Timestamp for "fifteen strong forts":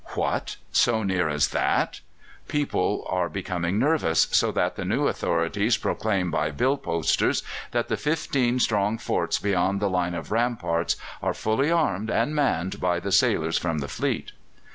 7.97-9.37